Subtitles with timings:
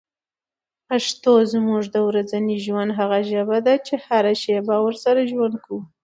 [0.87, 5.81] پښتو زموږ د ورځني ژوند هغه ژبه ده چي هره شېبه ورسره ژوند کوو.